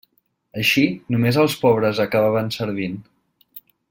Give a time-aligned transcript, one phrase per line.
[0.61, 2.97] Així, només els pobres acabaven servint.